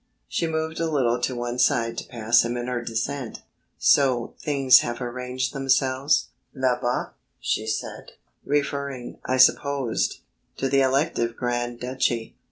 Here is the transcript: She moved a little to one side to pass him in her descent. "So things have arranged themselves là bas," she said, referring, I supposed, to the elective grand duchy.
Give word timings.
She 0.27 0.47
moved 0.47 0.79
a 0.79 0.89
little 0.89 1.19
to 1.21 1.35
one 1.35 1.59
side 1.59 1.95
to 1.99 2.07
pass 2.07 2.43
him 2.43 2.57
in 2.57 2.65
her 2.65 2.81
descent. 2.81 3.43
"So 3.77 4.33
things 4.41 4.79
have 4.79 4.99
arranged 4.99 5.53
themselves 5.53 6.29
là 6.57 6.81
bas," 6.81 7.11
she 7.39 7.67
said, 7.67 8.13
referring, 8.43 9.19
I 9.27 9.37
supposed, 9.37 10.21
to 10.57 10.69
the 10.69 10.81
elective 10.81 11.35
grand 11.37 11.81
duchy. 11.81 12.35